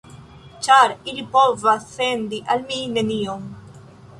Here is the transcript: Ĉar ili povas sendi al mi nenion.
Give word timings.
Ĉar 0.67 0.93
ili 1.11 1.25
povas 1.35 1.85
sendi 1.99 2.41
al 2.55 2.65
mi 2.73 2.81
nenion. 2.95 3.45